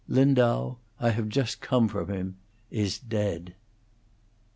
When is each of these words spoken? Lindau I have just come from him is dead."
Lindau 0.07 0.77
I 0.99 1.11
have 1.11 1.29
just 1.29 1.61
come 1.61 1.87
from 1.87 2.09
him 2.09 2.37
is 2.71 2.97
dead." 2.97 3.53